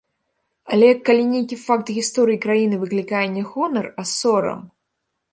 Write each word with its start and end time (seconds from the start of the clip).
Але, 0.75 0.87
калі 1.09 1.23
нейкі 1.33 1.57
факт 1.65 1.91
гісторыі 1.97 2.37
краіны 2.45 2.79
выклікае 2.83 3.21
не 3.35 3.43
гонар, 3.51 3.85
а 4.05 4.07
сорам? 4.13 4.65